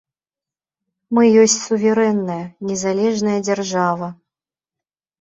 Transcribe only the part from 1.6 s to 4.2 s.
суверэнная, незалежная дзяржава.